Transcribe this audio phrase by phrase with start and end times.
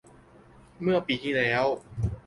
[0.81, 1.65] เมื่อปีที่แล้ว